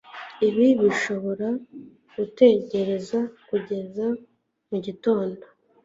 Ibi 0.47 0.65
birashobora 0.79 1.47
gutegereza 2.15 3.19
kugeza 3.47 4.05
mugitondo 4.69 5.45